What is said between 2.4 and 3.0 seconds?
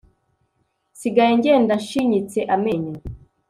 amenyo